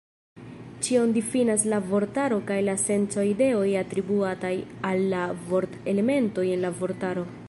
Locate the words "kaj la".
2.47-2.75